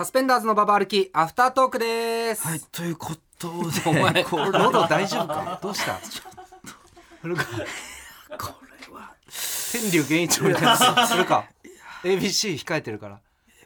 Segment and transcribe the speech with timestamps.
[0.00, 2.48] サスペンダーズのババ歩きアフタートークです。
[2.48, 5.60] はい、ということで、 お前、これ喉大丈夫か？
[5.62, 5.92] どうした？
[7.20, 7.40] これは、
[9.72, 10.76] 天竜源一郎みたいな
[11.06, 11.44] するか
[12.02, 13.18] ABC 控えてるから。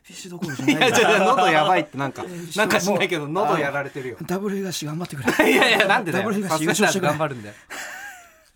[0.09, 4.17] ビシどころじゃないいや、ちょっと喉やばいってなんか、しなんかしないけど、喉やられてるよ。
[4.27, 5.53] ダブル東頑張ってくれ。
[5.53, 6.25] いやいや、なんでだよ。
[6.25, 7.55] ダブルサ東スペンダーズ優勝してくれ頑張るんだよ。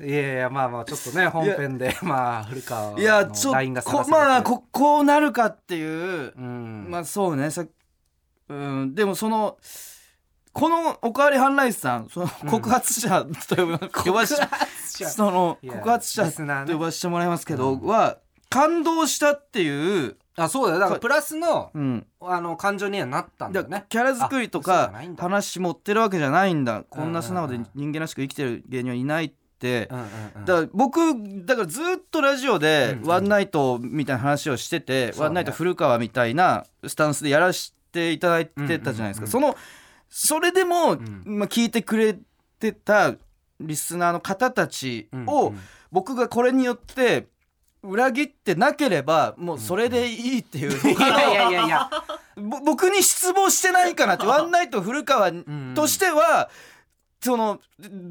[0.00, 2.96] いやいや、まあまあ、ちょっとね、本編で、まあ、古川の
[3.52, 6.86] ラインがっと、さらされてまあ、ここうなるかっていう、うん。
[6.88, 7.64] まあそうね、さ
[8.48, 9.58] うん、でもその、
[10.52, 14.34] このおかわりハンライスさん、その告発者と呼ば呼ばし、
[15.06, 16.30] その告発者
[16.66, 18.18] と呼ばせてもらいますけど、は、
[18.50, 20.80] 感動したっていう、あ、そうだよ。
[20.80, 23.60] だから、プラスの、うん、あの、感情にはなったんだ。
[23.60, 23.84] よね。
[23.88, 26.84] キャラ作りとか話持ってるわけじゃないんだ。
[26.88, 29.86] こんな素直で人間らしく生きてる芸人はいないって。
[29.86, 31.00] だから僕
[31.44, 37.52] だからずっとラジオでワンナイトみたいな話をしてて、ワンナイト古川みたいなスタンスでやら
[37.98, 39.56] せていただいてたじゃないですか、うんうんうんその
[40.10, 41.22] それでも、ん。
[41.26, 42.18] まあ、聞いてくれ
[42.58, 43.14] てた
[43.60, 45.60] リスナーの方たちを、うんうん。
[45.92, 47.26] 僕がこれによって
[47.82, 51.90] 裏切ってなければもうそれでいいっていう、いやいやいやいや。
[52.36, 55.74] ぼ僕に失望してないかなってワンナイト古川ん。
[55.74, 56.48] としては、
[57.20, 57.60] その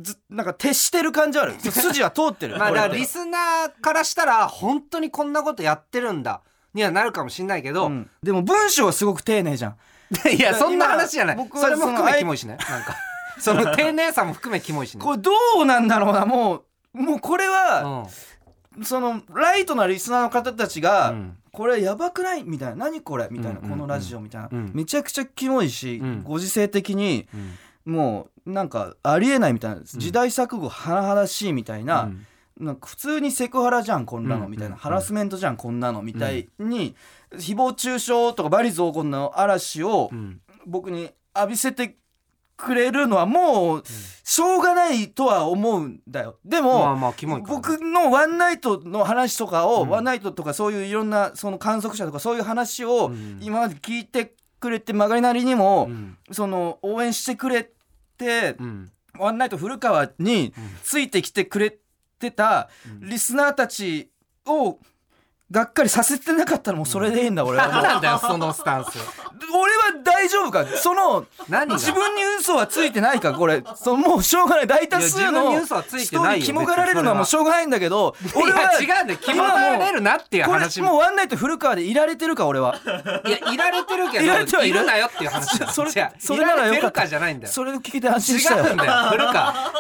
[0.02, 1.56] ずなんか徹してる感じある。
[1.60, 2.58] 筋は通ってる。
[2.58, 6.42] まあ、だからリスナーからしたら、本当にこんなことやってるんだ。
[6.78, 8.10] にはなるかもしんないけど、うん。
[8.24, 9.76] でも文章はすごく丁寧じゃん。
[10.34, 11.36] いや、そんな話じゃない。
[11.36, 12.58] 僕はそれも含そのめキモいしね。
[12.70, 12.96] なんか。
[13.40, 15.04] その丁寧さも含めキモいしね。
[15.04, 18.06] これどうなんだろうなもうもうこれは、
[18.78, 18.86] うん。
[18.86, 21.38] そのライトなリスナーの方たちが、うん。
[21.52, 22.44] これやばくない？
[22.44, 22.76] みたいな。
[22.86, 23.28] 何これ？
[23.32, 23.80] みたいな、うんうんうん。
[23.80, 24.72] このラジオみたいな、うん。
[24.74, 26.24] めちゃくちゃキモいし、うん。
[26.24, 27.28] ご時世的に
[27.86, 27.94] うん。
[27.94, 29.82] もうなんかありえないみたいな。
[29.84, 32.26] 時代錯誤甚だしいみたいな、うん
[32.60, 36.96] なんか普通にセクハラじゃんこんなのうんみたいな、うんハラスメントじゃんこんなのみたいに、
[37.32, 40.42] 誹謗中傷とか罵詈雑言の嵐をうん。
[40.66, 41.96] 僕に浴びせて
[42.58, 43.84] くれるのはもう
[44.24, 46.40] しょうがないとは思うんだよ。
[46.44, 46.98] でも。
[47.48, 49.90] 僕のワンナイトの話とかを、うん。
[49.90, 53.40] ワンナイトとかそういういろんなその観測者とかそういう話をうん。
[53.42, 56.18] 今まで聞いてくれて曲がりなりにも、うん。
[56.32, 57.70] その応援してくれ
[58.18, 58.92] て、うん。
[59.18, 61.80] ワンナイト古川についてきてくれて
[62.32, 62.70] た
[63.00, 64.10] リスナーたち
[64.46, 64.78] を
[65.50, 67.70] がっかりさせてなかったらもうそれでいいんだ、俺は。
[67.72, 68.90] も うなんだよ、そのスタンス。
[69.54, 70.66] 俺は大丈夫か？
[70.76, 71.76] その何が？
[71.76, 73.32] 自分に嘘はついてないか？
[73.32, 73.64] これ。
[73.78, 74.68] そのもうしょうがない。
[74.68, 79.20] 大多数いやの自分に嘘はついて人ないよに肝がられるのはもうしょうがないんだけど俺はいや違うんだよ。
[79.22, 82.76] キモがれるなっていうこれ話もうワンナイト古川でいられてるか俺は。
[83.26, 84.80] いや、いられてるけど、いられてはいる。
[84.82, 85.72] るなよっていう話だ。
[85.72, 86.68] それじゃあそれならよかった。
[86.68, 87.54] いられてるかじゃないんだよ。
[87.54, 88.66] それを聞けて安心したよ。
[88.66, 89.72] 違うんだよ、古川。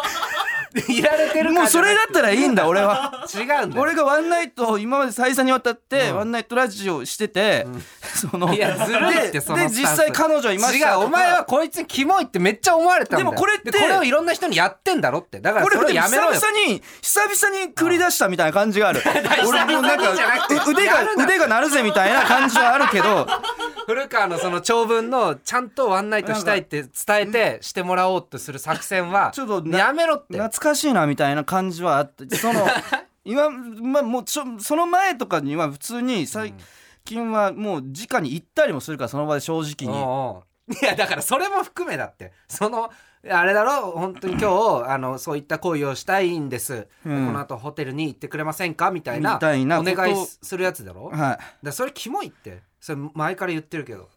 [0.89, 3.69] いられてるかもうそれだったらいいんだ俺は 違うんだよ。
[3.77, 7.67] 俺がワンナイト今まで再三にわたってうんワンナイトラジオしてて、
[8.01, 13.31] そのいやずるいってでそので実際彼女いました違う、お前はこいつにキモいってめっちゃ思われたんだよ。
[13.31, 15.39] でもこれってでこれをいろんな人にやってんだろって。
[15.39, 16.33] だからそれをこれやめろよ。
[16.33, 19.01] 久々に久々に繰り出したみたいな感じがある
[19.45, 20.11] 俺もうなんか
[20.67, 23.27] 腕が腕が鳴るぜみたいな感じはあるけど
[23.85, 26.91] 古川のその長文のちゃんとワンナイトしたいって伝
[27.21, 30.37] えてしてもらおうとする作戦はちょっとなやめろって。
[30.57, 32.65] 懐かしいなみたいな感じはあってその
[33.23, 36.53] 今、まあ、もうちょその前とかには普通に最
[37.05, 39.99] 近はもう直に行ったりもするからその場で正直に。
[40.01, 40.43] おうおう。
[40.73, 42.33] いやだからそれも含めだって。
[42.49, 42.89] その
[43.29, 43.91] あれだろ？
[43.91, 47.27] 本当に今日あのそういった行為をしたいんです、うん。
[47.27, 48.91] この後ホテルに行ってくれませんか？
[48.91, 49.39] みたいなお
[49.83, 51.09] 願いするやつだろ？
[51.09, 52.61] はらそれキモいって。
[52.79, 54.03] それ前から言ってるけど。
[54.03, 54.07] い、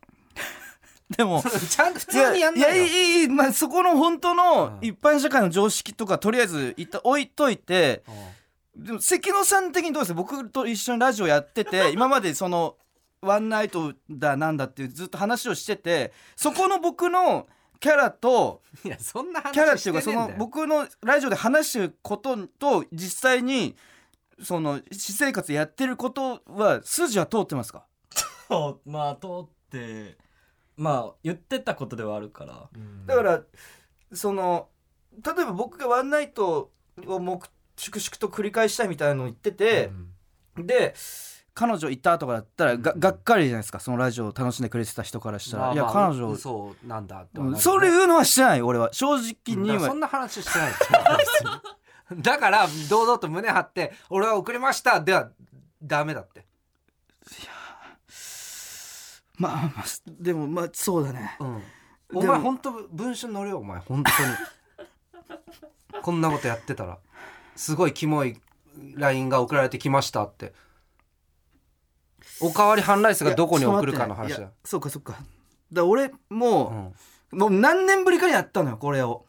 [1.17, 4.87] でも ちゃんと普いや通にやんないよいやいいいい、まあ、そこの本当のうん。
[4.87, 8.03] 一般社会の常識とかとりあえず一旦置いといて
[8.77, 10.15] でも関野さん的にどうです？
[10.15, 12.77] 僕と一緒にラジオやってて 今までその
[13.21, 17.47] ワンナイトだなんだっていうずっと話をしててそこの僕の
[17.81, 23.75] キャラといやそんな話キャラっていうかその僕のラジオで話してることと実際に
[24.43, 27.85] その私生活やってることは筋は通ってますか？
[28.87, 30.17] まあ通って
[30.81, 32.69] まあ言ってたことではあるから。
[32.75, 33.07] うん。
[33.07, 33.43] だから
[34.15, 34.69] その
[35.23, 36.71] 例えば僕がワンナイト
[37.07, 37.39] を目
[37.77, 39.91] 粛々と繰り返したいみたいなのを言ってて
[40.57, 40.67] う、ん。
[40.67, 40.95] で
[41.53, 43.81] 彼女いたとかだったらががっかりじゃないですか。
[43.81, 47.51] そのラジオを楽しんでくれてた人からしたら、いや彼女、嘘なんだってう。
[47.51, 48.91] んそういうのはしてない俺は。
[48.93, 49.75] 正直には。
[49.75, 50.99] だからそんな話してないですよ
[52.09, 55.31] 別にだから堂々と胸張って「俺は送りました」では
[55.83, 56.45] ダメだって
[59.41, 61.37] まあまあでもまあそうだね。
[61.41, 61.63] うん。
[62.13, 65.33] お前本当文春乗れよお前本当に。
[66.03, 66.99] こんなことやってたら
[67.57, 68.39] すごいキモい
[68.95, 70.53] LINE が送られてきましたって。
[72.43, 74.51] おかわりハンライスがどこに送るかの話だ。
[74.65, 75.17] そうかそうか。
[75.73, 76.93] だ俺も
[77.33, 79.25] う、もう何年ぶりかにやったのよこれを、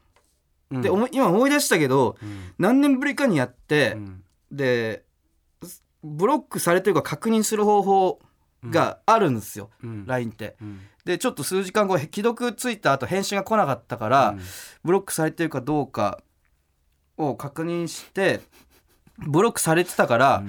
[0.71, 0.81] うん。
[0.81, 2.53] で今思い出したけどうん。
[2.57, 4.23] 何年ぶりかにやってう、ん。
[4.51, 5.05] で
[6.03, 8.19] ブロックされてるか確認する方法
[8.69, 10.05] があるんですよ、うん。
[10.05, 10.55] LINE って。
[10.61, 10.81] うん。
[11.03, 14.41] でちょっと数時間後既読ついた後返信が来なかったから、うん。
[14.83, 16.21] ブロックされてるかどうか
[17.17, 18.41] を確認して
[19.17, 20.43] ブロックされてたから、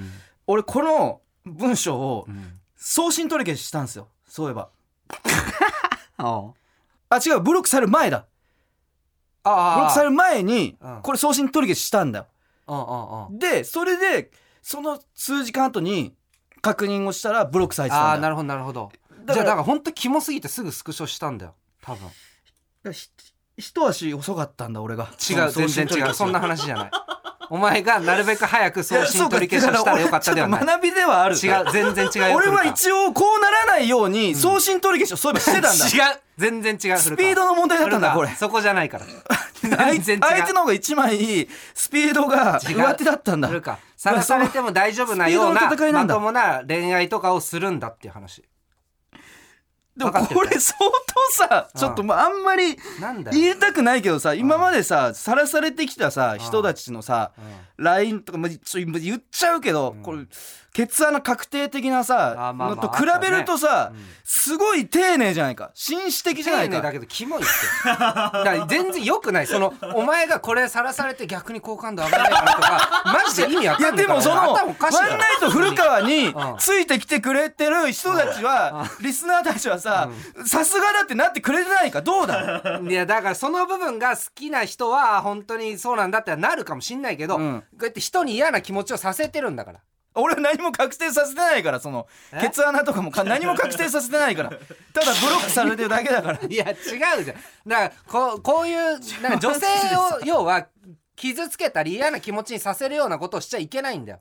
[0.47, 2.59] 俺この文章をうん。
[2.85, 4.09] 送信取り消ししたんですよ。
[4.26, 4.69] そういえば。
[6.19, 6.50] あ
[7.09, 7.17] あ。
[7.25, 7.41] 違う。
[7.41, 8.26] ブロックされる前だ。
[9.44, 11.00] あブロックされる前にうん。
[11.03, 12.26] これ送信取り消ししたんだよ。
[12.67, 13.29] あああ。
[13.31, 14.32] でそれで
[14.62, 16.12] その数時間後に
[16.62, 18.19] 確認をしたらブロックされてあたんだよ。
[18.19, 18.91] あなるほどなるほど。
[19.26, 22.09] じゃあだから本当キモすぎてすぐスクショしたんだよ多分。
[22.93, 23.09] ひ
[23.56, 25.09] 一足遅かったんだ俺が。
[25.31, 26.14] 違う全然違う。
[26.14, 26.91] そんな話じゃない。
[27.50, 31.35] お前がなるべく早く送信取り消しをしたらよかったではない学びではある。
[31.35, 38.31] 違う全然違うよ俺は古一応こうならないように送信取り消しをそういえばしてたんだ、川違う全然違うスピードの問題だったんだこれ。
[38.31, 39.05] そこじゃないから
[39.70, 40.23] 相全然違う。
[40.23, 43.49] 相手の方が一枚スピードが上手だったんだ。
[43.97, 48.43] さらされても大丈夫なようなまともな恋愛とかをするんだっていう話
[49.97, 52.77] でもこれ相当さちょっとまああんまり
[53.31, 56.39] 言いたくないけどさ今までささらされてきたさん。
[56.39, 57.85] 人たちのさうん。
[57.85, 60.03] LINE とかまあ言っちゃうけど、うん。
[60.03, 60.25] これ
[60.73, 64.00] 血穴確定的なさのと比べるとさ、うん。
[64.25, 65.71] すごい丁寧じゃないか。
[65.75, 66.77] 紳士的じゃないか。
[66.77, 67.50] 丁寧だけどキモいって。
[67.85, 69.47] だから全然よくない。
[69.47, 76.56] そのお前がこれさらされて逆に好感度上がらないかなとか マジで意味わかんないでもそのワンナイト古川にうん。
[76.59, 80.08] ついてきてくれてる人たちはリスナーたちはさ
[80.46, 82.00] さすがだってなってくれてないか？
[82.00, 87.61] どうだ いやだからその部分が好きな人は本当にそうなんだってなるかもしんないけど、うん。
[87.61, 89.81] こうやって人に嫌な気持ちをさせてるんだから。
[90.14, 92.40] 俺は何も確定させてないからそのえ？
[92.43, 94.50] ケツ穴とかもか 何も確定させてないから。
[94.50, 96.38] ただブロックされてるだけだから。
[96.49, 96.75] いや違
[97.20, 97.37] うじゃん。
[97.67, 100.67] だからこうこういうなんか女性を要は
[101.17, 104.20] 傷つけたり嫌な気持ちにさせるようなことをしちゃいけないんだよ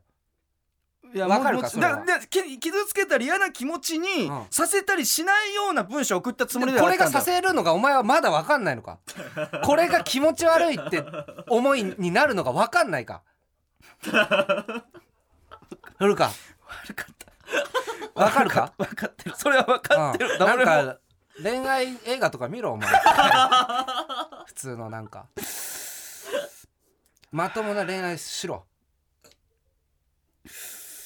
[1.13, 1.97] いやわかるかそれは。
[1.97, 4.45] だだき傷つけたり嫌な気持ちにうん。
[4.49, 7.13] させたりしないような文章を送ったつもりでこはあったんだよ。
[7.13, 8.99] れがさせるのがお前はまだ分かんないのか。
[9.63, 11.03] これが気持ち悪いって
[11.49, 13.21] 思いになるのが分かんないか。
[15.97, 16.31] 古川
[16.85, 17.31] 悪かった。
[18.13, 18.73] 分かるか？
[18.77, 19.35] 分かってる。
[19.35, 20.39] それは分かってる、うん。
[20.39, 20.71] なん俺も。
[20.93, 20.97] か
[21.41, 22.89] 恋愛映画とか見ろお前。
[24.45, 25.25] 普通のなんか。
[27.31, 28.65] まともな恋愛しろ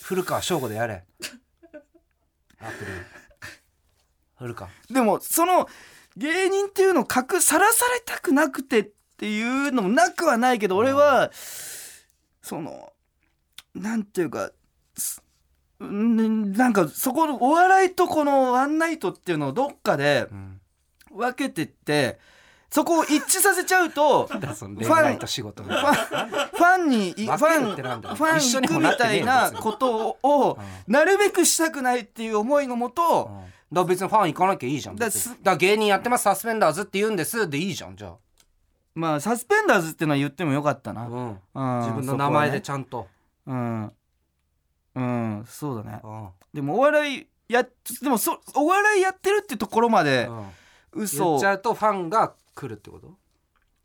[0.07, 1.03] 古川翔吾でやれ。
[2.59, 2.91] アプリ。
[4.37, 4.69] 古川。
[4.91, 5.67] でもその
[6.15, 11.31] 芸人っていうのを隠さらされたくなくてっていうのもなくはないけど俺は
[12.43, 12.93] その
[13.73, 14.51] なんていうか
[15.79, 20.61] なんかそこのお笑いとこのワンナイトっていうのをどっかでうん。
[21.11, 22.19] 分けてって
[22.75, 25.69] そこを一致させちゃうとファンと仕事の。
[25.69, 28.09] ファンにいファンってなんだ。
[28.09, 33.75] よファン行くみたいなことをなるべくしたくないっていう思いのもと、うん。
[33.75, 34.97] だ別にファン行かなきゃいいじゃん。
[34.97, 35.07] だ
[35.41, 37.49] だ芸人やってますサスペンダーズって言うんです。
[37.49, 38.13] でいいじゃんじゃ
[38.93, 43.07] まあサスペンダーズってのは言ってもよかったな、あ、うん、うん自分の名前でそちゃんと、
[43.45, 43.53] ね。
[43.53, 43.91] うん。
[44.95, 46.01] うんそうだね。
[46.03, 46.29] うん。
[46.53, 50.45] でもお笑いやでもそお笑いやってるってところまでうん。
[50.97, 51.07] 言っ
[51.39, 53.17] ちゃうとファンが来るってこと？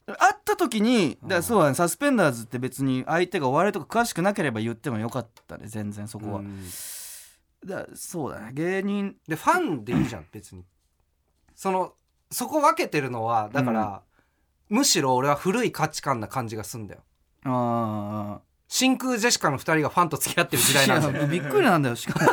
[0.07, 6.65] 会った時にだそうだねサスペンダーズって別に相手がお笑いとか詳しくなければ言ってもよかったね全然そこは、うん。
[7.67, 9.15] だからそうだね芸人。
[9.29, 10.65] でファンでいいじゃん別に。
[11.55, 11.93] その
[12.31, 14.03] そこ分けてるのはだから、
[14.69, 17.03] むしろ俺は古い価値観な感じがすんだよ。
[17.45, 21.17] ああ真空ジェシカの2人がファンと付き合ってる時代なんだよ。
[21.17, 21.97] いやびっくりなんだよ。
[21.97, 22.31] しかも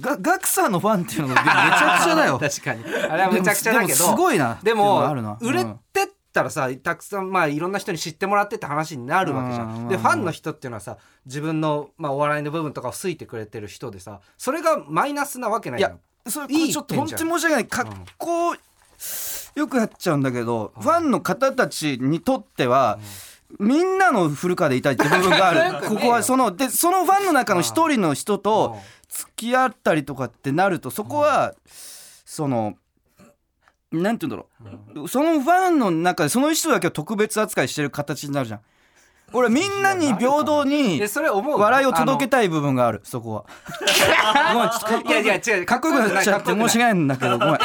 [0.00, 2.38] ガガクさんのファンっていうのがめちゃくちゃだよ。
[2.38, 2.84] 確かに。
[2.84, 4.60] あれはめちゃくちゃだけどでもすごいな。
[4.62, 9.84] でも売れうんてったらさたくさんまあいろんな人に知ってもらってって話になるわけじゃうん。
[9.86, 9.88] ん。
[9.88, 15.98] でファンの人っていうのはさ自分の、まあ、お笑いの部分とかを好いてくれてる人でさそれがマイナスなわけないじゃん。
[16.30, 17.66] それこいいれちょっと本当に申し訳ない。
[17.66, 18.54] 格好
[19.56, 20.82] よくやっちゃうんだけど、うん。
[20.82, 22.98] ファンの方たちにとっては、
[23.58, 25.88] みんなの古川でいたいって部分がある。
[25.88, 28.76] ここはそのでそのファンの中の一人の人と
[29.08, 31.54] 付き合ったりとかってなるとそこは
[32.24, 32.74] その
[33.92, 35.08] なんて言うんだろう。
[35.08, 38.60] そのファンの中でその人だけを特別扱いしてる形になるじゃん
[39.32, 43.44] 俺みんなに平等にでそれ思う笑いを届けたたい部分があるそこは。
[44.52, 47.54] ごめんちょっとかっこよくいやいや違うかっこよくなっちゃって申し訳ないんだけどごめん。
[47.54, 47.58] え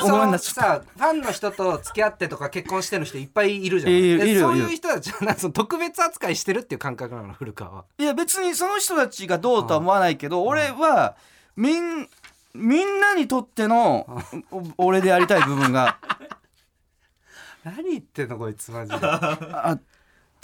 [0.00, 3.92] ごめんなそうさファンの人と付き合ってとか結婚してる人いっぱいいるじゃん。
[3.92, 7.84] いるいるいるでそういう人たちはなんかその特別扱いしてるっていう感覚なの古川は。
[7.98, 11.16] いや別にその人たちがどうとは思わないけど、俺は
[11.56, 12.08] みん
[12.54, 15.98] みんなにとってのお俺でありたい部分が。
[17.64, 18.98] 何言ってんのこいつマジで。
[19.02, 19.76] あ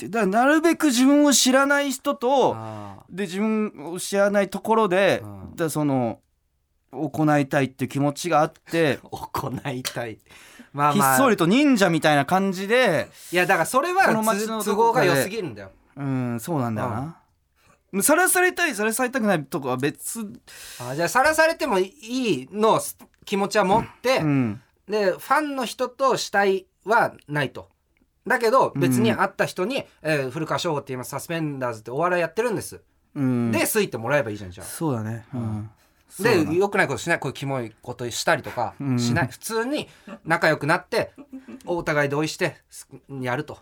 [0.06, 5.56] ってだからなるべく自分を知らない人とあで自分を知らないところで、うん。
[5.56, 6.21] だその
[6.90, 10.18] 行いたいっていう気持ちがあって、ー 行いたい。
[10.73, 15.71] まあひっまあそりと忍者みたいな感じでいやだからそれはこの街のつ都合が良すぎるんだよ。
[15.97, 16.88] うんそうなんだよ
[17.92, 20.21] な、さらされたいさらされたくないとかは別、
[20.80, 22.80] あじゃあさらされてもいいの
[23.26, 27.68] 気持ちは持って、うん、でファンの人としたいはないと
[28.26, 31.11] だけど別に会った人に、えー古川翔吾って言います。
[31.11, 32.81] サスペンダーズってお笑いやってるんです、
[33.14, 34.67] うん、で好いてもらえばいいじゃんじゃあ。
[34.67, 35.71] そうだね、うん。
[36.21, 37.19] で良くないことしない。
[37.19, 38.99] こういうキモいことしたりとかうん。
[38.99, 39.88] しない、普通に
[40.25, 41.12] 仲良くなって
[41.64, 42.88] お互い同意してす
[43.21, 43.59] やると、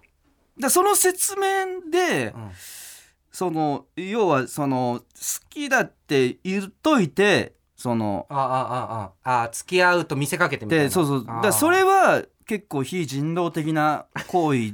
[0.58, 2.50] でその説明で、うん。
[3.32, 5.04] その要はその好
[5.48, 9.48] きだって言っといてそのああああああ。
[9.50, 10.84] 付き合うと見せかけてみたいな。
[10.86, 11.24] でそうそう。
[11.24, 14.72] だそれは結構非人道的な行為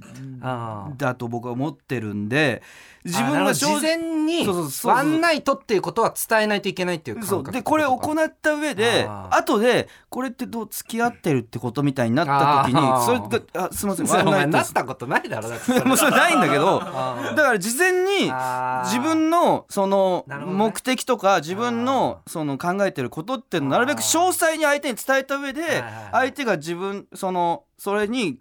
[0.96, 2.62] だと僕は思ってるんで
[3.04, 4.46] 自分が正事前に
[4.84, 18.32] ワンナイトっていうことは伝えないといけないっていう感覚でこれを行った上で後でこれってどう付き合ってるってことみたいになった時にそれがあすいません ワンナイトなったことないだろだ もうそれないんだけど だから事前に
[18.84, 28.38] 自分のその目的とか自分のその考えてることってなるべく詳細に相手に伝えた上で相手が自分そのそれに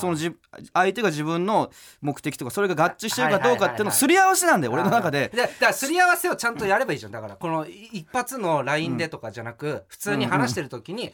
[0.00, 0.32] そのじ
[0.72, 5.30] 相手が自分の目的とかそれが合致してるかどうかっていうのすり合わせなんだよ俺の中で。
[5.34, 7.12] だだからすり合わせをちゃんとやればいいじゃん。
[7.12, 11.12] だからこのい一発の LINE でとかじゃなく、普通に話してる時に、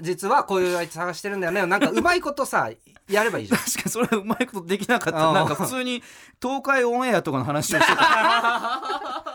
[0.00, 1.66] 実はこういう相手探してるんだよね。
[1.66, 2.70] なんかうまいことさ
[3.08, 3.60] やればいいじゃん。
[3.60, 5.32] 確かにそれはうまいことできなかった。
[5.32, 6.02] なんか普通に
[6.40, 8.82] 東海オンエアとかの話をしてた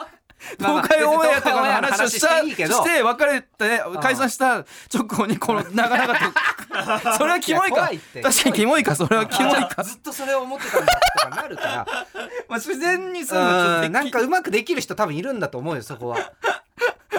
[0.58, 7.90] 東海オンエアとかの話をしたして別れて解散した直後にこの長々と それはキモいか。
[8.22, 9.84] 確かにキモいかそれはキモいか。
[9.84, 11.86] ずっとそれを思ってたんだとかなるから
[12.50, 16.18] まあ自然にそのなんかうまくできる人多分いるんだと思うよそこは。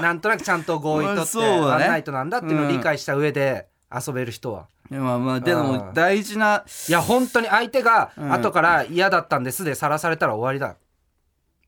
[0.01, 5.67] なんとなくちゃんと合意取って、ワンナイトなんだっていうのを理解した上で遊べる人は、まあまあでうん。
[5.67, 8.33] も大事ないや本当に相手がうん。
[8.33, 10.77] 後から嫌だったんですでさらされたら終わりだ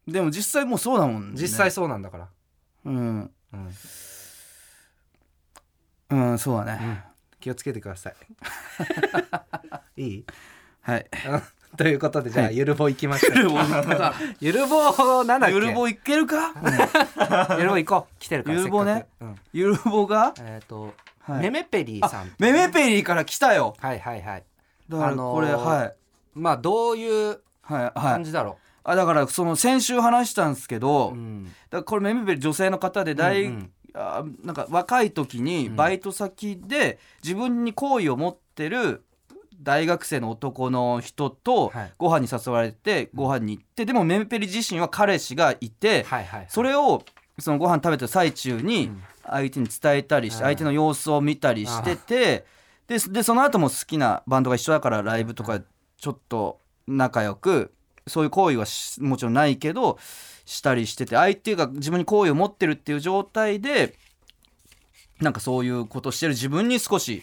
[0.06, 1.40] でも実際もうそうだもんね。
[1.40, 2.28] 実際そうなんだから、
[2.86, 3.30] うん。
[3.52, 3.70] うん。
[6.10, 6.80] うんそうだね。
[6.82, 6.98] うん。
[7.40, 8.14] 気をつけてください。
[10.02, 10.24] いい？
[10.82, 11.06] はい。
[11.76, 12.56] ということでじゃあ、はい。
[12.56, 13.36] ゆるぼ行きましょう。
[13.36, 13.58] ゆるぼ
[14.40, 15.54] ゆるぼなんだっけ？
[15.54, 16.52] ゆるぼいけるか？
[17.56, 18.14] ゆるぼ行こう。
[18.18, 18.94] 来てるからゆるぼね。
[18.94, 19.24] せっかく。
[19.24, 19.36] うん。
[19.52, 20.34] ゆるぼが？
[20.40, 21.40] えっ、と、はい。
[21.42, 22.32] メメペリーさん。
[22.38, 23.74] メメペリーから来たよ。
[23.78, 24.44] はいはいはい。
[24.88, 25.94] だからこれ、あのーはい。
[26.34, 27.92] まあどういうはいはい。
[27.94, 31.52] 感じだろあだからその先週話したんですけど、う、うん。
[31.70, 33.70] だこれメメペリ女性の方で大、うんうん。
[33.94, 35.76] あなんか若い時にうん。
[35.76, 39.02] バイト先で自分に好意を持ってる
[39.62, 41.92] 大学生の男の人とはい。
[41.98, 47.02] ご飯に誘われてご飯に行ってでもメメペリ自身は彼氏がいてはいはいそれを
[47.38, 49.02] そのご飯食べてる最中にうん。
[49.22, 50.54] 相手に伝えたりしてはい。
[50.54, 52.46] 相手の様子を見たりしてて
[52.88, 55.60] ででその後も好きなバンドが一緒だからライブとか
[55.96, 56.58] ちょっと
[56.88, 57.72] 仲良く
[58.10, 59.98] そういう行為はしもちろんないけど
[60.44, 63.94] したりしてて相手が自分に好意を持ってるっていう状態で
[65.20, 67.22] なんかそういうことしてる自分に少し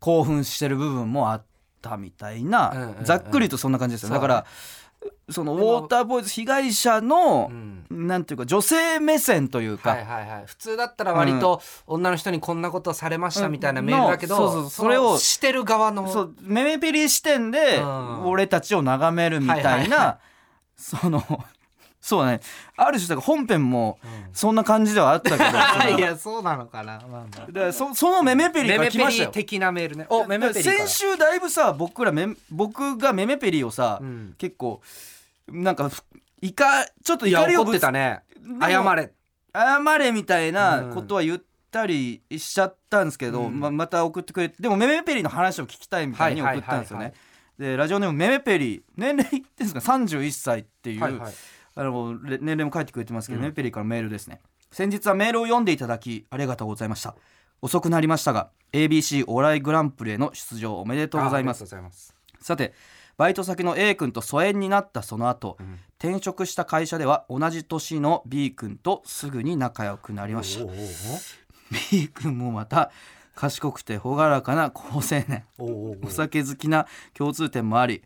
[0.00, 1.42] 興奮してる部分もあっ
[1.82, 4.10] たみたいなうんざっくりとそんな感じですよ。
[4.10, 4.46] だから
[5.30, 7.76] そのウォーターボーイズ被害者のうん。
[7.90, 9.90] なんていうか女性目線というか。
[9.90, 10.42] はいはいはい。
[10.46, 14.42] 普通だったら割と女の人にこんなことされましたみたいなメールだけど、うん。
[14.42, 14.70] のそうそう。
[14.70, 18.26] それをのしてる側のそうメメペリ視点でうん。
[18.26, 20.18] 俺たちを眺めるみたいな、はいはいは
[20.76, 21.22] その
[22.00, 22.40] そうだね。
[22.76, 24.10] ある種だから本編もうん。
[24.32, 25.44] そんな感じではあったけど
[25.84, 27.52] そのいやそうなのかな、まあまあ。
[27.52, 29.30] だそそのメメペリからメメペ来ましたよ。
[29.30, 30.06] リ的なメールね。
[30.08, 34.34] おメメペリ先週だいぶさ僕らメ僕がメメペリをさ、うん。
[34.38, 34.80] 結構
[35.48, 36.02] なんかふ
[36.40, 36.64] 怒
[37.04, 38.20] ちょっと怒りをぶつてたね。
[38.60, 39.12] 謝れ。
[39.54, 43.60] 謝れみたいなことは言ったりしちゃったんですけど、うん。
[43.60, 47.04] ままた送ってくれてでもメメペリの話を聞きたいみたいに送ったんですよね。
[47.04, 47.14] はい
[47.58, 51.32] でラジオネームメメペリ年齢言ってんですか？31歳っていう、はいはい
[51.80, 53.52] あのれ年齢も書いてくれてますけど、うん。
[53.52, 54.42] ペリからメールですね。
[54.70, 57.14] 先日はメールを読んでいただきありがとうございました。
[57.62, 61.64] 遅くなりましたが ABC お笑いグランプリへの出場おめでとうございます。
[62.38, 62.74] さて
[63.16, 65.78] バイト先の A 君と疎遠になったその後、ん。
[65.98, 70.70] 転職した会社では同じ年の B 君とすぐに仲良くなりました。
[71.90, 72.90] B 君もまた
[73.34, 75.44] 賢くて朗らかな好青年。
[75.58, 78.02] お酒好きな共通点もあり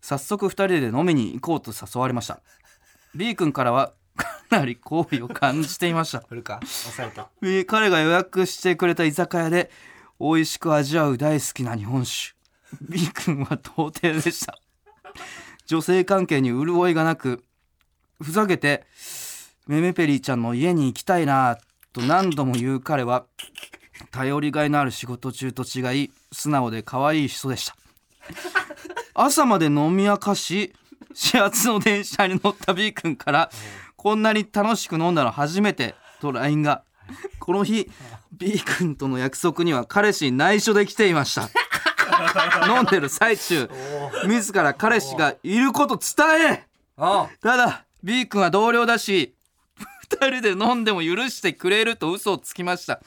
[0.00, 2.40] 早速2人で飲みに行こうと誘われました
[3.14, 6.20] B 君からは かなり好意を感じていました。
[6.28, 7.20] 振るか抑えて。
[7.42, 9.70] えー彼が予約してくれた居酒屋で
[10.20, 12.34] 美味しく味わう大好きな日本酒。
[12.82, 14.58] B 君は童貞でした。
[15.66, 17.44] 女性関係に潤いがなく
[18.20, 18.86] ふざけて
[19.66, 21.58] メメペリーちゃんの家に行きたいな
[21.92, 23.26] と何度も言う彼は
[24.10, 27.76] 頼りがいのある仕事中と違い素直で可愛い人でした。
[29.14, 30.72] 朝まで飲み明かし
[31.14, 33.50] 始発の電車に乗った B 君から
[33.96, 36.82] こんなに楽しく飲んだの初めてと LINE が。
[37.38, 37.90] この日
[38.32, 41.48] B 君との約束には彼氏に内緒で来ていました。
[42.68, 43.70] 飲んでる最中
[44.26, 46.66] 自ら彼氏がいること伝え。
[47.40, 49.34] ただ B 君は同僚だし
[50.10, 53.00] 2人で飲んでも許してくれると嘘をつきました。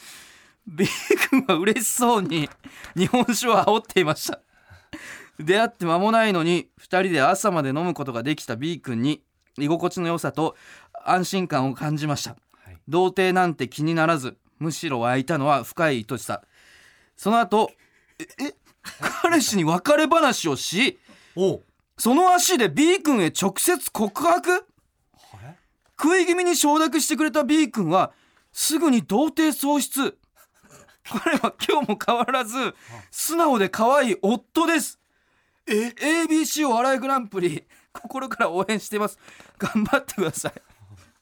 [0.67, 0.87] B
[1.29, 2.49] 君は嬉しそうに
[2.95, 4.39] 日本酒を煽っていました
[5.43, 9.23] 出会って間もないのに2人で朝まで飲むことができた B 君に
[9.57, 10.55] 居心地の良さと
[11.05, 12.77] 安心感を感じました、はい。
[12.87, 16.41] 童貞なんて気にならずむしろ湧いたのは深い愛しさ。
[17.15, 17.71] その後
[18.19, 18.55] ええ
[19.21, 20.99] 彼氏に別れ話をし
[21.97, 24.65] その足で B 君へ直接告白？
[25.43, 25.55] え
[26.01, 28.11] 食い気味に承諾してくれた B 君は
[28.51, 30.17] すぐに童貞喪失。
[31.03, 32.75] 彼は今日も変わらず
[33.09, 34.99] 素直で可愛い夫です
[35.67, 35.93] え
[36.27, 37.63] ABC お笑いグランプリ
[37.93, 39.17] 心から応援しています。
[39.57, 40.53] 頑張ってください。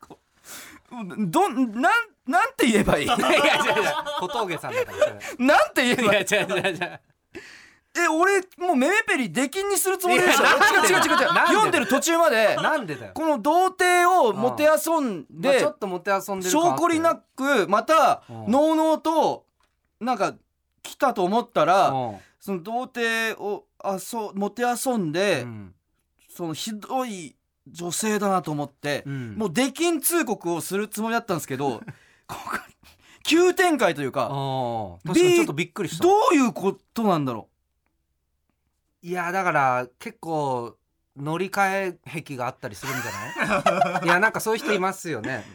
[0.08, 0.20] こ
[1.18, 1.92] どんなん
[2.28, 3.06] なんて言えばいい？
[3.08, 5.06] いや違う違う小峠さんだからそ
[5.40, 5.46] れ。
[5.46, 6.26] なんて言えばいい？
[6.28, 7.02] いや違う違う違う
[7.98, 10.44] え俺もうメメペリ出禁にするつもりでした。
[10.44, 11.34] いやなんで違う違う違う違う。
[11.34, 13.12] なんで読んでる途中までなんでだよ。
[13.16, 18.52] この童貞をもてあそんまあでちょっともてあそんでる証拠になくまたうん。
[18.52, 19.46] のうのうと
[20.00, 20.34] なんか
[20.84, 22.18] 来たと思ったらうん。
[22.40, 25.76] その童貞をあそうもてあそんで、うん。
[26.30, 27.36] そのひどい
[27.68, 29.36] 女性だなと思って、うん。
[29.36, 31.82] もう出禁通告をするつもりだったんですけど
[33.24, 34.28] 急展開というか
[35.06, 36.04] 確かにちょっとびっくりした。
[36.04, 37.48] どういうことなんだろ
[39.02, 40.76] いやだから結構
[41.16, 44.04] 乗り換え癖があったりするんじゃない？
[44.06, 45.46] いやなんかそういう人いますよね。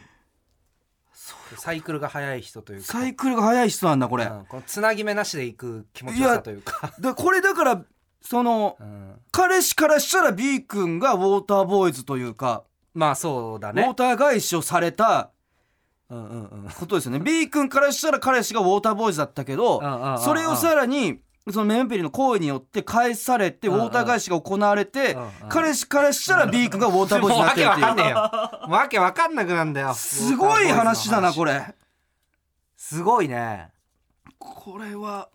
[1.56, 2.86] サイクルが速い人といううか。
[2.92, 7.84] サイクルが速い人なんだこれ、うんこのつなぎ目なしでいく気持ちよさというか、でこれだから
[8.24, 9.20] そのうん。
[9.30, 15.30] 彼氏からしたら B 君がウォーターボーイズというか、まあそうだウォーねター返しをされた
[16.08, 17.18] ことですよね。
[17.18, 19.80] B 君からしたら彼氏がウォーターボーイズだったけど
[20.18, 21.18] それをさらに
[21.50, 25.16] そのメンペリの行為によって返されてウォーター返しが行われて
[25.48, 27.88] 彼氏からしたら B 君がウォーターボーイズになってるってもう。
[27.88, 28.14] わけわかんねえいう
[28.72, 29.94] わけわかんなくなんだよ。
[29.94, 31.74] すごい話だなこれ。
[32.76, 33.70] すごいね。
[34.38, 35.28] これは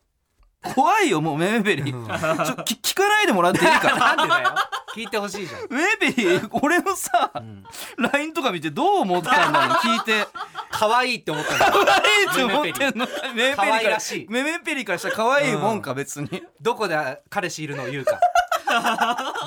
[0.62, 2.06] 怖いよもうメンペリうん。
[2.08, 3.96] ちょ聞聞かないでもらっていいか？
[3.96, 4.56] な なんでだよ。
[4.94, 7.64] 聞いてほしいじゃん、メンペリ俺のさうん。
[7.98, 9.76] LINE とか見てどう思ったんだろう？
[9.80, 10.28] 聞いて。
[10.72, 13.08] 可愛いって思ったんだよ可愛いって思ってんの？
[13.08, 14.28] かメンペリ可愛かららしい。
[14.30, 16.44] メメンペリからしたら可愛いもんか別に。
[16.62, 18.20] どこで彼氏いるのを言うか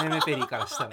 [0.03, 0.90] メメペリーからしたら。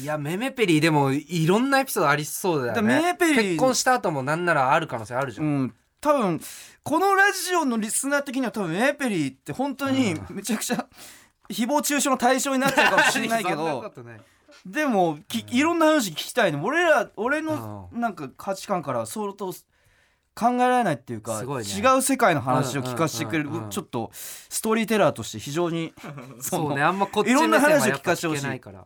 [0.00, 2.76] いやメメペリーでもいろんなエピソードありそうだよね。
[2.76, 6.38] だメメペリー結婚した後もなんならある可能性あるじゃ、うんん多分
[6.82, 10.86] このラジオのリスナー的には多分メメペリーって本当にめちゃくちゃ
[11.48, 13.90] 誹謗中傷の対象になっちゃうかもしれないけど
[14.66, 19.50] でもきいろんな話聞きたいね俺ら俺のうなんか価値観からは相当
[20.34, 21.46] 考えられないっていうか、ね。
[21.46, 25.94] 違う世界の話を聞かせてくれる、ちょっとストーリーテラーとして非常に
[26.40, 28.84] そうねあんまこっちいろんな話を聞かせてほしい聞けないから。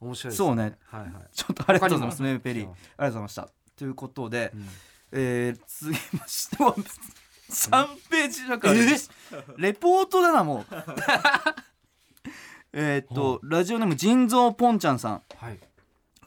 [0.00, 0.78] 面白いですそうね。
[0.86, 2.64] はいはい、ちょっとありがとうございますメペリー。
[2.64, 3.48] ありがとうございました。
[3.76, 4.68] ということで、うん
[5.18, 6.76] えー、続きましては
[7.48, 9.10] 3ページだからです。
[9.56, 10.66] レポートだなもう。
[12.72, 15.22] えーっとラジオネーム腎臓ポンちゃんさん。
[15.36, 15.58] はい。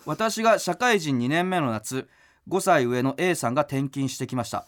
[0.05, 2.09] 私が社会人2年目の夏
[2.47, 4.65] 5歳上の A さんが転勤してきました。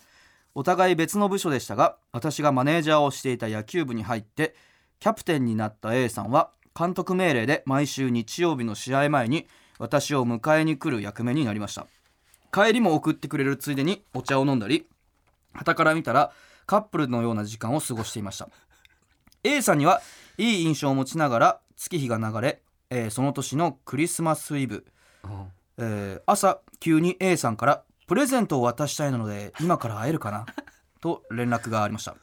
[0.54, 4.56] お互い別の部署でしたが私がマネージャーをしていた野球部に入って
[5.00, 9.48] キャプテンになった A さんは監督命令で毎週日曜日の試合前に
[9.80, 11.88] 私を迎えに来る役目になりました
[12.52, 14.88] 帰りも送ってくれるついでにお茶を飲んだり
[15.54, 16.32] 傍から見たら
[16.66, 18.50] カップルのような時間を過ごしていました。
[19.44, 20.02] A さんには
[20.38, 24.86] いい印象を持ちながら月日が流れ、えーその年のクリスマスイブ。
[25.78, 30.46] えー朝急に A さんから「プレゼントを渡したいので今から会えるかな?」
[31.02, 32.16] と連絡がありました。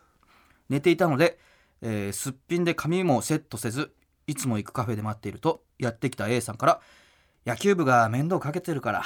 [0.69, 1.39] 寝ていたので、
[1.83, 3.93] えーすっぴんで髪もセットせず
[4.27, 6.81] いつも行くカフェで待っているとやってきた A さんから
[7.45, 9.03] 「野球部が面倒かけてるから」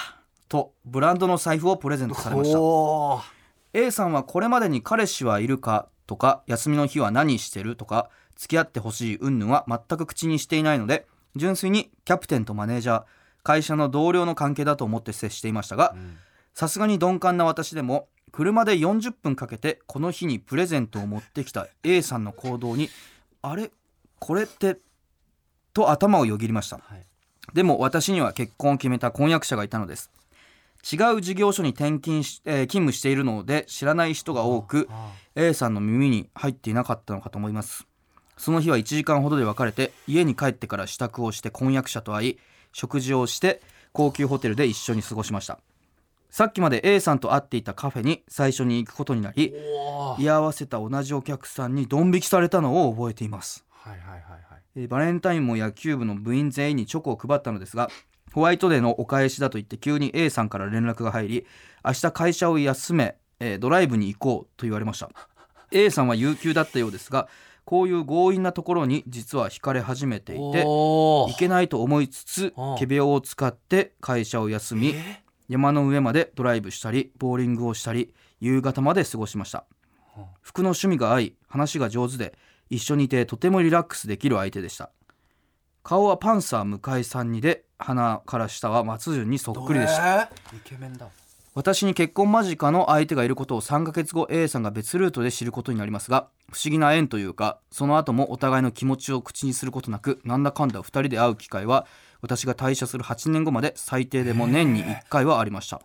[0.52, 2.58] とブランドの財布をプレゼントされました。
[3.72, 13.04] A さんはこれまでに彼氏はいるかとか休みの日は何してるとか付き合ってほしい云々は全く口にしていないので純粋にキャプテンとマネージャー
[13.42, 15.96] 会社の同僚の関係だと思って接していましたが
[16.52, 22.90] さすがに鈍感な私でも車で40分かけてこの日にプレゼントを持ってきた A さんの行動に
[23.40, 23.70] あれ？
[24.18, 24.76] これって？
[25.72, 26.76] と頭をよぎりました。
[26.76, 27.06] はい。
[27.54, 30.10] でも私には結婚を決めた婚約者がいたのです
[30.90, 37.86] 違う事業所に転勤し、えー勤務しているので知らない人が多くあ A さんの耳に入っていなかったのかと思います。
[38.36, 42.38] その日は1時間ほどで別れて家に帰ってから支度をして婚約者と会い
[42.72, 43.60] 食事をして
[43.92, 45.58] 高級ホテルで一緒に過ごしました。
[46.30, 49.54] さっきまで A さんと会っていたカフェに最初に行くことになり
[50.18, 53.64] 居合わせた同じお客さんにドン引きされたのを覚えています。
[53.70, 54.62] はいはいはいはい。
[54.76, 57.90] えーバレンタインも野球部の部員全員にチョコを配ったのですが
[58.32, 61.46] ホワイトデーのお返しだと言って急に A さんから連絡が入り
[61.84, 65.10] 明日会社を休め、えードライブに行こうと言われました。
[65.70, 67.28] A さんは有給だったようですが
[67.64, 74.94] こういう強引なところに実は惹かれ始めていておいけないと思いつつうん仮病を使って会社を休み
[75.48, 79.64] 山の上までドライブしたりボーリングをしたり夕方まで過ごしました。
[80.16, 82.34] うん服の趣味が合い話が上手で
[82.68, 84.90] 一緒にいてとてもリラックスできる相手でした
[85.82, 90.22] 顔はパンサー向井さんにで鼻から下は松潤にそっくりでした。
[90.22, 90.28] イ
[90.64, 91.08] ケメンだ。
[91.54, 101.86] 私に結婚間近の相手がいることを3ヶ月後 A さんが別ルートで知ることになりますが不思議な縁というかその後もお互いの気持ちを口にすることなくなんだかんだ2人で会う機会は
[102.22, 105.82] 私が退社する8年後まで最低でも年に1回はありました。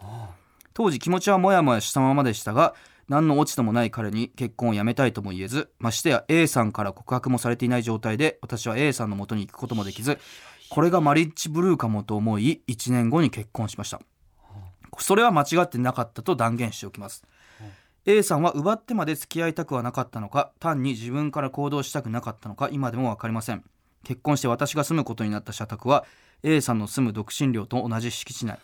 [0.73, 2.75] 当時気持ちはモヤモヤしたままでしたが
[3.09, 10.19] 何の落ち度もない彼に結婚をやめたいとも言えずましてや A さんから告白もされていない状態で私は A さんの元に行くこともできず
[10.69, 14.01] これがマリッジブルーかもと思い1年後に結婚しました。
[14.99, 17.23] それは間違ってなかったと断言しておきます。
[18.05, 23.63] A さんは奪ってまで付き合いたくはなかったのか単に自分から行動したくなかったのか今でも分かりません。
[24.03, 26.05] 結婚して私が住むことになった社宅は
[26.43, 28.59] A さんの住む独身寮と同じ敷地内。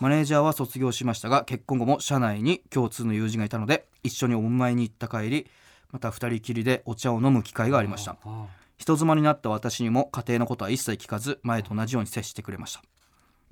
[0.00, 5.46] マネージャーは卒業しましたが結婚後も社内に共通の友人がいたので一緒にお見舞いに行った帰り
[5.92, 8.16] また二人きりでお茶を飲む機会がありました。
[8.76, 12.82] 人妻になった私にも家庭のことは一切聞かず前と同じように接してくれました。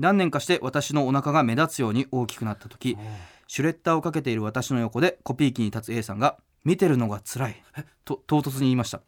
[0.01, 2.99] 何年かして私のお腹が目立つように大きくなった時
[3.47, 7.63] シュレッダーをかけている私の横でコピー機に立つ A さんが「見てるのが辛い」
[8.05, 9.01] と唐突に言いました。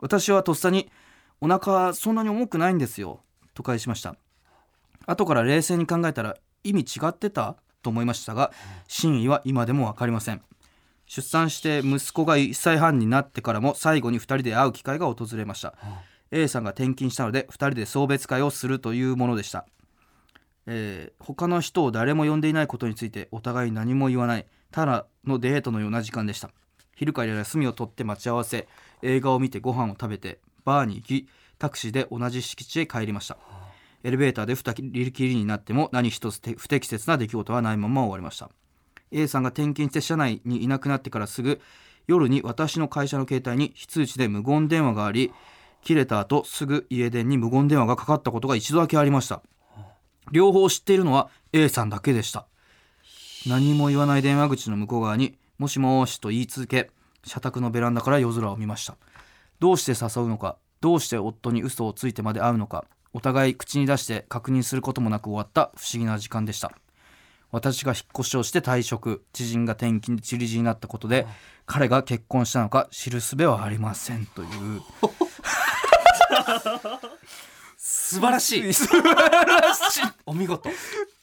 [0.00, 0.90] 私はとっさに
[1.40, 3.20] 「お腹そんなに重くないんですよ」
[3.54, 4.16] と返しました。
[5.06, 8.52] 後から冷静に考えたら意味違ってたと思いましたが
[8.88, 10.42] 真意は今でも分かりません。
[11.06, 15.74] 出産して息子が1歳半になってからも最後に2人で会う機会が訪れました。
[16.30, 19.66] A さんが転勤したので2人で送別会をするというものでした、
[20.66, 26.50] えー他の人を誰も呼んでいないことについてお互い何も言わないただのデートのような時間でした。
[26.94, 28.66] 昼から休みを取って待ち合わせ
[29.02, 33.36] 映画を見てご飯を食べてバーに行きタクシーで同じ敷地へ帰りました。
[34.04, 38.50] エレベーターで二人きりになっても何一つ不適切な出来事はないまま終わりました。
[39.10, 41.60] A さんが転勤して社内にいなくなってからすぐ
[42.06, 45.32] 夜に私の会社の携帯に非通知で無言電話があり
[45.82, 49.42] 切れた後すぐ家電に無言電話がかかったことが一度だけありました。
[50.30, 52.46] 両方知っているのは A さんだけでした。
[53.46, 56.90] 何も言わない電話口の向こう側に「もしもし」と言い続け
[57.24, 58.96] 社宅のベランダから夜空を見ました。
[59.58, 66.72] どうして誘うのかどうして夫に嘘をついてまで会うのかお互い口に出して確認することもなく終わった不思議な時間でした。
[67.50, 71.26] 私が引っ越しをして退職知人が転勤でチリジになったことで
[71.66, 74.48] 彼が結婚したのか知る術はありませんという。
[77.76, 78.72] 素晴らしい。
[78.74, 80.02] 素晴らしい。
[80.26, 80.70] お見事。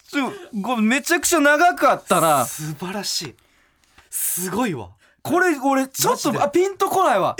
[0.08, 0.32] ちょ
[0.64, 2.46] これめちゃくちゃ長かったな。
[2.46, 3.36] 素晴らしい。
[4.10, 4.90] すごいわ。
[5.22, 7.36] これ俺ちょっとあピンとこないわ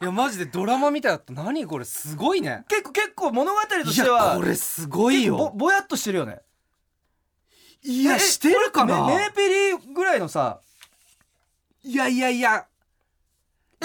[0.00, 1.32] いやマジでドラマみたいだった。
[1.32, 2.64] 何これすごいね。
[2.68, 5.52] 結構結構物語といしてはやこれすごいよ。
[5.56, 6.40] ぼやっとしてるよね。
[7.82, 9.06] いやしてるかな？
[9.06, 9.48] メメーペ
[9.82, 10.60] リぐらいのさ
[11.82, 12.66] いやいやいや。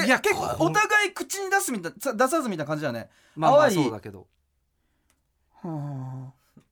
[0.05, 3.09] いや結構お互い口に出すみたいさ出さずみたいな感じだよね。
[3.35, 3.83] まあまあ淡い。
[3.83, 4.27] そうだけど。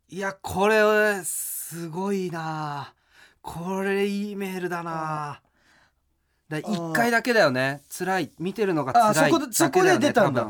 [0.09, 2.93] いやこれすごいな。
[3.41, 5.41] これいいメールだな
[6.51, 7.81] だ一回だけだよね。
[7.97, 8.31] 辛い。
[8.37, 10.47] 見てるのが辛いあそこでだけだよねそこで出たんだ。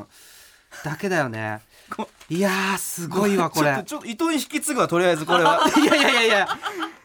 [0.84, 1.60] だけだよね。
[1.96, 5.62] こいやーすごいわ これちょっとちょっと伊藤に引き継ぐわとりあえずこれは。
[5.78, 6.48] いやいやいやいや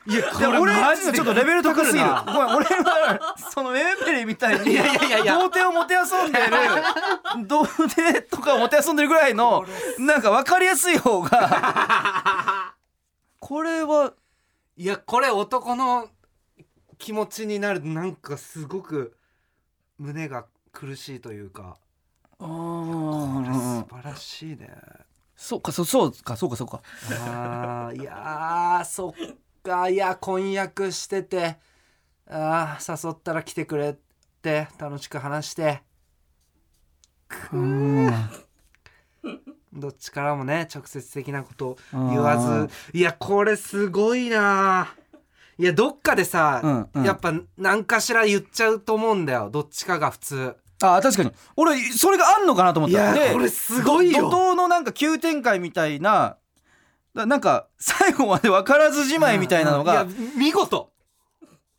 [0.06, 0.22] いや
[0.58, 2.06] これマジでちょっとレベル高すぎる。
[2.24, 5.34] ごめん俺はそのメーペリみたいにいやいやいやいや。
[5.34, 6.46] 童貞をもてあそんでる
[7.46, 9.66] 童貞とかをもてあそんでるぐらいの
[9.98, 12.72] なんか分かりやすい方が。
[13.40, 14.12] これは
[14.76, 16.08] いやこれ男の
[16.98, 19.16] 気持ちになるとなんかすごく
[19.98, 21.78] 胸が苦しいというか。
[22.38, 24.68] あこれー素晴らしいね。
[25.36, 26.82] そうかそうそうかそうかそうか。
[27.10, 29.12] あーいやーそっ
[29.62, 29.88] か。
[29.88, 31.56] いや婚約してて。
[32.26, 33.96] あー誘ったら来てくれ
[34.42, 34.68] て。
[34.78, 35.82] 楽しく話して。
[37.52, 38.10] うん。
[39.72, 42.96] どっちからもね直接的なこと言わず。
[42.96, 44.94] いやこれすごいな
[45.58, 47.04] いやどっかでさ、うんうん。
[47.04, 49.48] やっぱ何かしら言っちゃうと思うんだよ。
[49.50, 50.56] どっちかが普通。
[50.82, 51.32] あ確かに。
[51.56, 53.14] 俺それがあんのかなと思った。
[53.14, 54.28] でこれすごいよ。
[54.28, 56.36] 怒涛のなんか急展開みたいな
[57.14, 60.92] だなんか最後まで分からずじまいみたいなのがいや見事。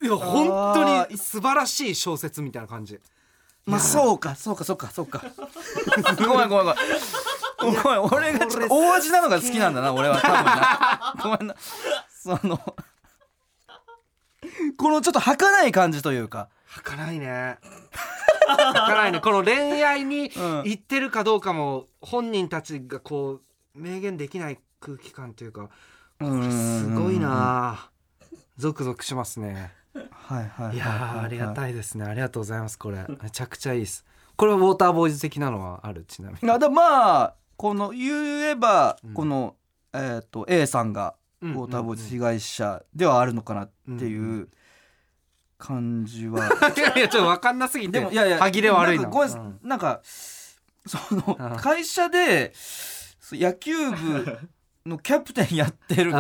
[0.02, 3.00] いや本あ当ーに素晴らしい小説みたいな感じ。
[3.68, 5.22] まあそうかそうかそうかそうか。
[6.26, 6.76] ごめんごめんごめん。
[7.84, 10.20] ごめん俺がちょっと大味なのが好きなんだな俺は。
[10.22, 11.16] 多分な。
[11.24, 11.56] ごめんな。
[12.10, 12.60] その
[14.76, 16.50] このちょっと儚い感じというか。
[16.66, 17.58] 儚いね。
[18.48, 19.22] 儚いね。
[19.22, 23.42] この恋愛にうん行ってるかどうかも本人たちがこ
[23.76, 25.70] う明言できない空気感というか
[26.20, 27.90] これすごいな。
[28.58, 29.72] ゾクゾクしますね。
[30.12, 32.06] はいはいはいいやーありがいたいですね。
[32.06, 33.06] ありがとうございますこれ。
[33.22, 34.06] めちゃくちゃいいです。
[34.36, 36.06] これはウォーターボーイズ的なのはある？
[36.08, 36.50] ちなみに。
[36.50, 39.14] あでまあこの言えば、うん。
[39.14, 39.56] この、
[39.94, 43.70] えー、と A さんがウォーターボーイズ被害者ではあるのかなっ
[44.00, 44.50] ていう
[45.58, 46.46] 感じは、
[46.76, 48.00] いやいやちょっと分かんなすぎて。
[48.00, 49.42] でもいやいや歯切れ悪いなんかごめんなさい。
[49.42, 51.58] うんなんかそのうん。
[51.58, 52.54] 会社で
[53.32, 54.40] 野球部
[54.86, 56.12] のキャプテンやってる。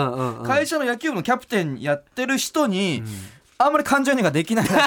[0.43, 4.81] 会社の野球部のキャプテンやってる人に、うんあんまり感情移入ができないない俺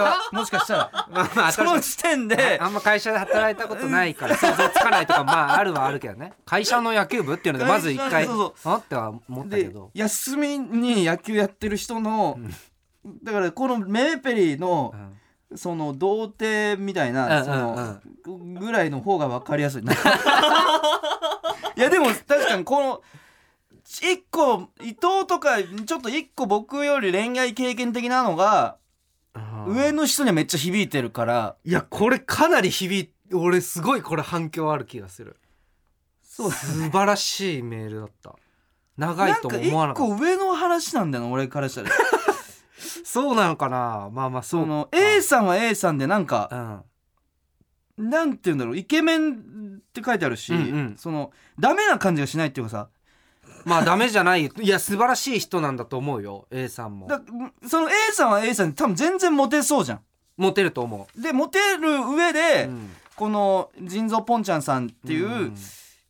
[0.00, 1.08] はもしかしたら。
[1.10, 2.58] まあまあその時点で。
[2.60, 6.32] あんま会社で働いたことないから想像つかないとかまああるはあるけどね。
[6.44, 8.28] 会社の野球部っていうのでまず一回
[8.64, 12.38] あっては思ったけでど休みに野球やってる人の、
[13.24, 15.18] だからこのメーペリーのう、ん。
[15.54, 18.54] その童貞みたいな、うんその、うん。
[18.54, 19.82] ぐらいの方が分かりやすい。
[21.76, 23.02] いやでも確かにこの
[24.00, 28.78] 一個伊藤とかちょっと一個僕より恋愛経験的なのが
[29.34, 29.38] う
[29.70, 31.56] ん上の人にはめっちゃ響いてるから。
[31.64, 35.36] いやこれかなり響い俺すごいこれ反響ある気がする。
[36.22, 38.34] そう素晴らしいメールだった。
[38.96, 41.90] 長いとなんか一も思わなかっ個上の話なんだよな俺からしたら。
[41.90, 41.94] た
[43.04, 44.10] そうなのかな？
[44.12, 44.62] まあまあそう。
[44.62, 46.84] その A さんは A さんでなんか
[47.98, 48.10] うん。
[48.10, 49.34] なんて言うんだろうイケメンっ
[49.92, 50.96] て書いてあるし、うんうん。
[50.98, 52.88] そのダメな感じがしないっていうかさ
[53.64, 54.50] まあダメじゃない。
[54.60, 56.46] いや素晴らしい人なんだと思うよ。
[56.50, 57.08] A さんも。
[57.08, 57.20] だ
[57.66, 60.00] その A さんは A さんで多分全然モテそうじゃん。
[60.36, 62.90] モテると思でモテる上う、で、うん。
[63.14, 65.52] この腎臓ポンちゃんさんっていう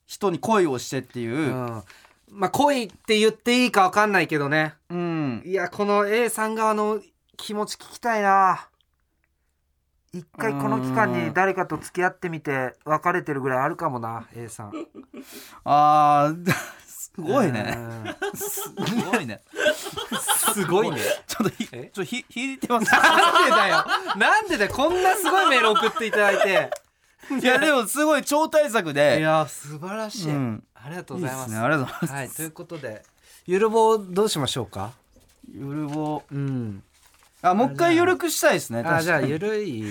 [0.07, 1.37] 人に恋をしてっていう。
[1.37, 1.83] う、ん。
[2.31, 4.75] まあ恋って言っていいか分かんないけどね。
[4.89, 5.43] うん。
[5.45, 7.01] いやこの A さん側の
[7.37, 8.69] 気持ち聞きたいな。
[10.15, 14.73] 一回この期間に誰かと付き合ってみて別れてるぐらいあるかもな A さん。
[15.65, 16.53] あー
[17.15, 17.75] すごいね。
[17.77, 18.37] うん。
[18.37, 18.71] す
[19.05, 19.41] ごいね。
[20.53, 20.97] すごいね。
[21.27, 22.91] ちょっとひちょえっとひ引いてます。
[22.91, 23.85] なんでだよ。
[24.17, 24.73] なんでだよ。
[24.73, 26.71] こんなすごいメール送っていただいて。
[27.41, 30.65] いやでもすごい超大作いでや素晴らしい、うん。
[30.75, 31.51] ありがとうございます。
[31.51, 31.59] すね。
[31.61, 32.13] ありがとうございます。
[32.13, 33.03] はいということで
[33.47, 34.93] ゆるぼうどうしましょうか？
[35.53, 36.35] ゆるぼう。
[36.35, 36.83] ん。
[37.43, 39.85] あもう一回ゆるくしたいですねあじゃあゆるい。